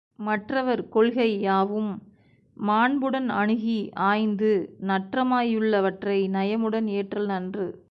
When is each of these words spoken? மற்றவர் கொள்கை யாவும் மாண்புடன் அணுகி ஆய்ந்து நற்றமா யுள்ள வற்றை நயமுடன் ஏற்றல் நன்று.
மற்றவர் 0.19 0.89
கொள்கை 0.89 1.39
யாவும் 1.41 1.91
மாண்புடன் 2.57 3.29
அணுகி 3.29 3.77
ஆய்ந்து 3.93 4.51
நற்றமா 4.81 5.39
யுள்ள 5.41 5.81
வற்றை 5.81 6.27
நயமுடன் 6.27 6.87
ஏற்றல் 6.87 7.25
நன்று. 7.25 7.67